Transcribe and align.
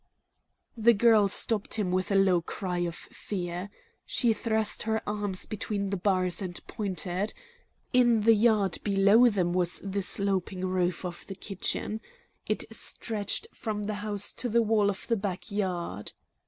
The 0.75 0.95
girl 0.95 1.27
stopped 1.27 1.75
him 1.75 1.91
with 1.91 2.09
a 2.09 2.15
low 2.15 2.41
cry 2.41 2.79
of 2.79 2.95
fear. 2.95 3.69
She 4.03 4.33
thrust 4.33 4.81
her 4.81 4.99
arms 5.07 5.45
between 5.45 5.91
the 5.91 5.95
bars 5.95 6.41
and 6.41 6.59
pointed. 6.65 7.35
In 7.93 8.21
the 8.21 8.33
yard 8.33 8.79
below 8.83 9.29
them 9.29 9.53
was 9.53 9.79
the 9.85 10.01
sloping 10.01 10.65
roof 10.65 11.05
of 11.05 11.27
the 11.27 11.35
kitchen. 11.35 12.01
It 12.47 12.63
stretched 12.75 13.45
from 13.53 13.83
the 13.83 13.93
house 14.01 14.33
to 14.41 14.49
the 14.49 14.63
wall 14.63 14.89
of 14.89 15.05
the 15.07 15.15
back 15.17 15.51
yard. 15.51 16.13